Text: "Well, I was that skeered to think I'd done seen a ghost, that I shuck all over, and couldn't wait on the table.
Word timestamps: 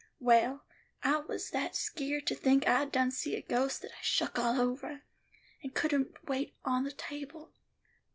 "Well, 0.19 0.63
I 1.03 1.17
was 1.17 1.51
that 1.51 1.75
skeered 1.75 2.25
to 2.25 2.33
think 2.33 2.67
I'd 2.67 2.91
done 2.91 3.11
seen 3.11 3.37
a 3.37 3.41
ghost, 3.43 3.83
that 3.83 3.91
I 3.91 4.01
shuck 4.01 4.39
all 4.39 4.59
over, 4.59 5.03
and 5.61 5.75
couldn't 5.75 6.27
wait 6.27 6.55
on 6.65 6.85
the 6.85 6.91
table. 6.91 7.53